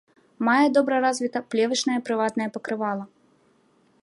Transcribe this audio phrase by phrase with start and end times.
[0.47, 3.05] Мае добра развітае плевачнае прыватнае пакрывала.